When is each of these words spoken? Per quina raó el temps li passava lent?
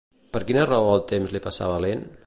Per 0.31 0.41
quina 0.47 0.63
raó 0.71 0.89
el 0.95 1.05
temps 1.13 1.37
li 1.37 1.43
passava 1.49 1.81
lent? 1.87 2.05